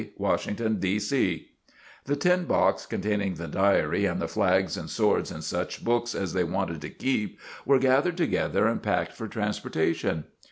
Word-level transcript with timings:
WASHINGTON, 0.17 0.77
D.C." 0.79 1.47
The 2.05 2.15
tin 2.15 2.45
box 2.45 2.87
containing 2.87 3.35
the 3.35 3.47
diary, 3.47 4.05
and 4.05 4.19
the 4.19 4.27
flags 4.27 4.75
and 4.75 4.89
swords 4.89 5.29
and 5.29 5.43
such 5.43 5.83
books 5.83 6.15
as 6.15 6.33
they 6.33 6.43
wished 6.43 6.81
to 6.81 6.89
keep, 6.89 7.39
were 7.67 7.77
gathered 7.77 8.17
together 8.17 8.65
and 8.65 8.81
packed 8.81 9.13
for 9.13 9.27
transportation. 9.27 10.23